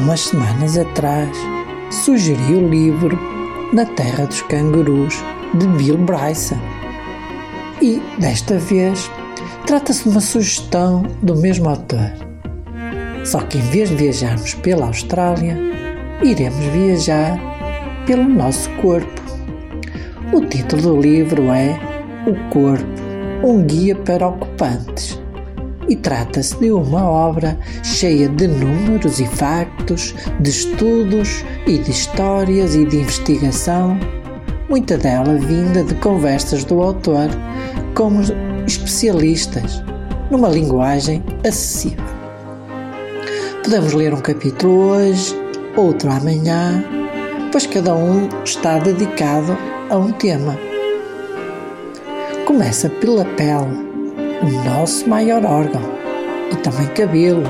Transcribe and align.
Umas 0.00 0.20
semanas 0.20 0.78
atrás, 0.78 1.36
sugeri 1.90 2.54
o 2.54 2.68
livro 2.68 3.18
Na 3.72 3.84
Terra 3.84 4.24
dos 4.24 4.40
Cangurus, 4.42 5.22
de 5.54 5.66
Bill 5.68 5.98
Bryson. 5.98 6.58
E, 7.82 8.00
desta 8.18 8.58
vez, 8.58 9.10
trata-se 9.66 10.04
de 10.04 10.08
uma 10.08 10.20
sugestão 10.20 11.02
do 11.22 11.36
mesmo 11.36 11.68
autor. 11.68 12.10
Só 13.24 13.40
que 13.40 13.58
em 13.58 13.62
vez 13.62 13.90
de 13.90 13.96
viajarmos 13.96 14.54
pela 14.54 14.86
Austrália, 14.86 15.56
iremos 16.22 16.64
viajar 16.66 17.38
pelo 18.06 18.24
nosso 18.24 18.70
corpo. 18.80 19.20
O 20.32 20.40
título 20.46 20.82
do 20.82 21.00
livro 21.00 21.50
é 21.50 21.78
O 22.26 22.50
Corpo, 22.50 22.84
um 23.44 23.62
guia 23.62 23.94
para 23.96 24.28
ocupantes 24.28 25.19
e 25.90 25.96
trata-se 25.96 26.56
de 26.56 26.70
uma 26.70 27.04
obra 27.04 27.58
cheia 27.82 28.28
de 28.28 28.46
números 28.46 29.18
e 29.18 29.26
factos, 29.26 30.14
de 30.38 30.48
estudos 30.48 31.44
e 31.66 31.78
de 31.78 31.90
histórias 31.90 32.76
e 32.76 32.84
de 32.84 32.98
investigação, 32.98 33.98
muita 34.68 34.96
dela 34.96 35.34
vinda 35.34 35.82
de 35.82 35.94
conversas 35.96 36.62
do 36.62 36.80
autor 36.80 37.28
com 37.96 38.20
especialistas, 38.64 39.82
numa 40.30 40.48
linguagem 40.48 41.24
acessível. 41.44 42.04
Podemos 43.64 43.92
ler 43.92 44.14
um 44.14 44.20
capítulo 44.20 44.92
hoje, 44.92 45.34
outro 45.76 46.08
amanhã, 46.08 46.84
pois 47.50 47.66
cada 47.66 47.96
um 47.96 48.28
está 48.44 48.78
dedicado 48.78 49.58
a 49.90 49.96
um 49.96 50.12
tema. 50.12 50.56
Começa 52.46 52.88
pela 52.88 53.24
pele 53.24 53.89
o 54.42 54.64
nosso 54.64 55.08
maior 55.08 55.44
órgão 55.44 55.82
e 56.52 56.56
também 56.56 56.86
cabelo. 56.88 57.44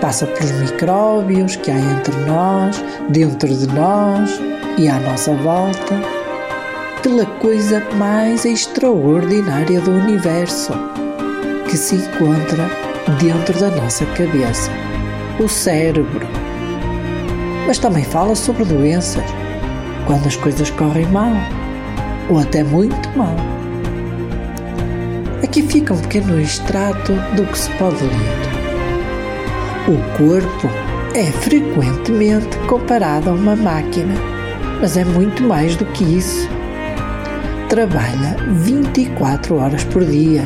Passa 0.00 0.26
pelos 0.26 0.52
micróbios 0.52 1.56
que 1.56 1.70
há 1.70 1.78
entre 1.78 2.14
nós, 2.26 2.82
dentro 3.10 3.48
de 3.48 3.66
nós 3.68 4.30
e 4.76 4.88
à 4.88 4.98
nossa 5.00 5.32
volta, 5.34 6.00
pela 7.02 7.26
coisa 7.26 7.82
mais 7.96 8.44
extraordinária 8.44 9.80
do 9.80 9.92
universo 9.92 10.72
que 11.68 11.76
se 11.76 11.96
encontra 11.96 12.68
dentro 13.20 13.58
da 13.58 13.70
nossa 13.70 14.04
cabeça, 14.06 14.70
o 15.38 15.48
cérebro. 15.48 16.26
Mas 17.66 17.78
também 17.78 18.04
fala 18.04 18.34
sobre 18.34 18.64
doenças, 18.64 19.24
quando 20.06 20.26
as 20.26 20.36
coisas 20.36 20.70
correm 20.70 21.06
mal, 21.06 21.32
ou 22.28 22.38
até 22.38 22.64
muito 22.64 23.08
mal 23.16 23.61
Aqui 25.42 25.60
fica 25.62 25.92
um 25.92 25.98
pequeno 25.98 26.40
extrato 26.40 27.12
do 27.34 27.44
que 27.46 27.58
se 27.58 27.70
pode 27.72 28.02
ler. 28.02 28.52
O 29.88 30.16
corpo 30.16 30.68
é 31.14 31.24
frequentemente 31.24 32.56
comparado 32.68 33.30
a 33.30 33.32
uma 33.32 33.56
máquina, 33.56 34.14
mas 34.80 34.96
é 34.96 35.04
muito 35.04 35.42
mais 35.42 35.74
do 35.74 35.84
que 35.86 36.04
isso. 36.04 36.48
Trabalha 37.68 38.36
24 38.52 39.56
horas 39.56 39.82
por 39.84 40.04
dia, 40.04 40.44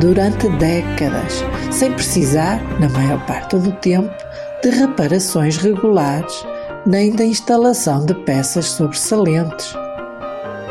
durante 0.00 0.48
décadas, 0.58 1.42
sem 1.70 1.92
precisar, 1.92 2.60
na 2.78 2.90
maior 2.90 3.24
parte 3.24 3.56
do 3.56 3.72
tempo, 3.72 4.12
de 4.62 4.68
reparações 4.68 5.56
regulares 5.56 6.44
nem 6.84 7.10
da 7.10 7.24
instalação 7.24 8.04
de 8.04 8.14
peças 8.14 8.66
sobressalentes. 8.66 9.74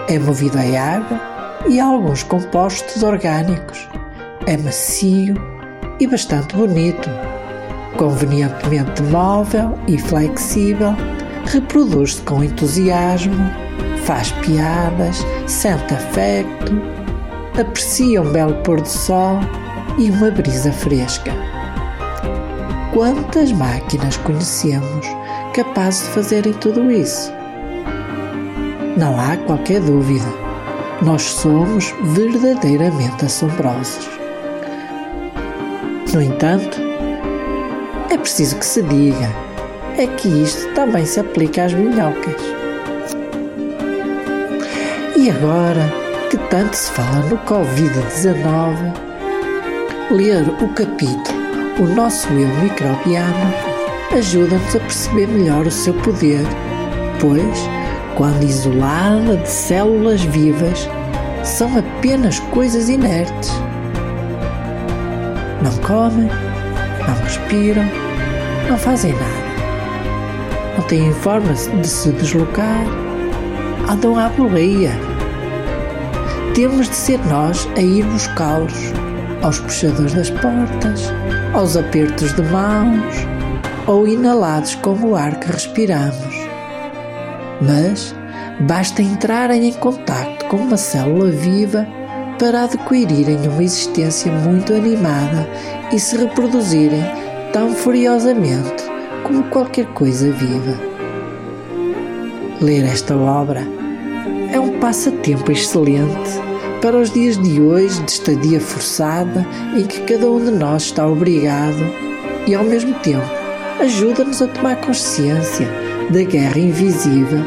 É 0.07 0.19
movido 0.19 0.57
a 0.57 0.61
água 0.61 1.34
e 1.67 1.79
alguns 1.79 2.23
compostos 2.23 3.03
orgânicos. 3.03 3.87
É 4.45 4.57
macio 4.57 5.35
e 5.99 6.07
bastante 6.07 6.55
bonito, 6.55 7.09
convenientemente 7.97 9.01
móvel 9.03 9.77
e 9.87 9.97
flexível, 9.97 10.95
reproduz-se 11.45 12.21
com 12.21 12.43
entusiasmo, 12.43 13.35
faz 14.03 14.31
piadas, 14.33 15.25
sente 15.47 15.93
afeto, 15.93 16.73
aprecia 17.59 18.21
um 18.21 18.31
belo 18.31 18.55
pôr 18.63 18.81
do 18.81 18.87
sol 18.87 19.39
e 19.97 20.11
uma 20.11 20.29
brisa 20.29 20.71
fresca. 20.71 21.31
Quantas 22.93 23.51
máquinas 23.51 24.17
conhecemos 24.17 25.07
capazes 25.53 26.03
de 26.03 26.09
fazerem 26.13 26.53
tudo 26.53 26.91
isso? 26.91 27.31
Não 28.97 29.19
há 29.19 29.35
qualquer 29.45 29.81
dúvida 29.81 30.45
nós 31.01 31.23
somos 31.23 31.94
verdadeiramente 32.03 33.25
assombrosos. 33.25 34.09
No 36.13 36.22
entanto, 36.22 36.79
é 38.09 38.17
preciso 38.17 38.57
que 38.57 38.66
se 38.66 38.81
diga 38.83 39.29
é 39.97 40.07
que 40.07 40.28
isto 40.28 40.73
também 40.73 41.05
se 41.05 41.19
aplica 41.19 41.66
às 41.66 41.73
minhocas. 41.73 42.35
E 45.16 45.29
agora 45.29 45.91
que 46.29 46.38
tanto 46.50 46.75
se 46.75 46.91
fala 46.91 47.19
no 47.29 47.38
Covid-19, 47.39 48.94
ler 50.11 50.47
o 50.61 50.67
capítulo 50.73 51.38
O 51.79 51.95
Nosso 51.95 52.28
Eu 52.29 52.47
Microbiano 52.61 53.53
ajuda-nos 54.17 54.75
a 54.75 54.79
perceber 54.79 55.28
melhor 55.28 55.66
o 55.66 55.72
seu 55.72 55.94
poder, 55.95 56.45
pois 57.19 57.57
quando 58.15 58.43
isolada 58.43 59.35
de 59.37 59.49
células 59.49 60.21
vivas, 60.21 60.89
são 61.43 61.77
apenas 61.77 62.39
coisas 62.39 62.89
inertes. 62.89 63.51
Não 65.61 65.71
comem, 65.85 66.29
não 67.07 67.23
respiram, 67.23 67.83
não 68.69 68.77
fazem 68.77 69.11
nada. 69.13 69.45
Não 70.77 70.83
têm 70.87 71.13
forma 71.13 71.53
de 71.53 71.87
se 71.87 72.11
deslocar, 72.11 72.85
andam 73.89 74.17
à 74.17 74.29
boleia. 74.29 74.91
Temos 76.53 76.87
de 76.89 76.95
ser 76.95 77.19
nós 77.27 77.67
a 77.75 77.81
ir 77.81 78.05
buscá-los 78.05 78.93
aos 79.43 79.59
puxadores 79.59 80.13
das 80.13 80.29
portas, 80.29 81.13
aos 81.53 81.75
apertos 81.75 82.33
de 82.33 82.41
mãos 82.43 83.15
ou 83.85 84.07
inalados 84.07 84.73
com 84.75 84.93
o 84.93 85.15
ar 85.15 85.37
que 85.39 85.51
respiramos 85.51 86.44
mas 87.61 88.16
basta 88.61 89.01
entrarem 89.01 89.67
em 89.69 89.73
contato 89.73 90.45
com 90.45 90.57
uma 90.57 90.77
célula 90.77 91.29
viva 91.29 91.88
para 92.39 92.63
adquirirem 92.63 93.47
uma 93.47 93.63
existência 93.63 94.31
muito 94.31 94.73
animada 94.73 95.47
e 95.91 95.99
se 95.99 96.17
reproduzirem 96.17 97.03
tão 97.53 97.73
furiosamente 97.73 98.83
como 99.23 99.43
qualquer 99.43 99.85
coisa 99.87 100.29
viva. 100.31 100.78
Ler 102.61 102.85
esta 102.85 103.16
obra 103.16 103.61
é 104.52 104.59
um 104.59 104.79
passatempo 104.79 105.52
excelente 105.52 106.46
para 106.81 106.97
os 106.97 107.09
dias 107.09 107.37
de 107.37 107.59
hoje 107.61 108.02
de 108.03 108.11
estadia 108.11 108.59
forçada 108.59 109.46
em 109.75 109.85
que 109.85 110.02
cada 110.02 110.29
um 110.29 110.43
de 110.43 110.52
nós 110.52 110.84
está 110.84 111.07
obrigado 111.07 111.84
e, 112.46 112.53
ao 112.53 112.63
mesmo 112.63 112.93
tempo, 112.96 113.25
ajuda-nos 113.79 114.41
a 114.41 114.47
tomar 114.47 114.75
consciência 114.78 115.84
da 116.09 116.23
guerra 116.23 116.59
invisível 116.59 117.40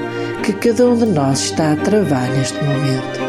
que 0.43 0.53
cada 0.53 0.87
um 0.87 0.97
de 0.97 1.07
nós 1.07 1.41
está 1.41 1.73
a 1.73 1.77
travar 1.77 2.29
neste 2.31 2.63
momento. 2.65 3.21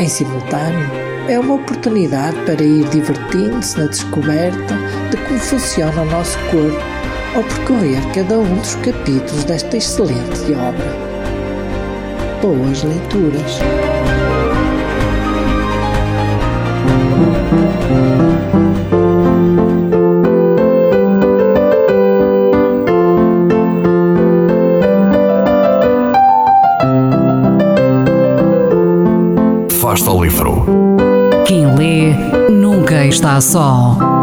Em 0.00 0.08
simultâneo, 0.08 0.88
é 1.28 1.38
uma 1.38 1.54
oportunidade 1.54 2.36
para 2.46 2.62
ir 2.62 2.88
divertindo-se 2.88 3.78
na 3.78 3.86
descoberta 3.86 4.74
de 5.10 5.16
como 5.16 5.38
funciona 5.38 6.02
o 6.02 6.06
nosso 6.06 6.38
corpo 6.50 6.80
ao 7.34 7.42
percorrer 7.42 8.00
cada 8.14 8.38
um 8.38 8.54
dos 8.54 8.74
capítulos 8.76 9.44
desta 9.44 9.76
excelente 9.76 10.52
obra. 10.54 11.08
Boas 12.40 12.82
leituras! 12.82 13.58
Afasta 18.38 19.07
o 30.06 30.22
livro. 30.22 30.64
Quem 31.46 31.74
lê 31.74 32.14
nunca 32.50 33.04
está 33.04 33.40
só. 33.40 34.17